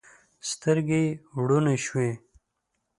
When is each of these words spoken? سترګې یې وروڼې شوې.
سترګې 0.49 1.01
یې 1.07 1.19
وروڼې 1.41 1.75
شوې. 1.85 2.09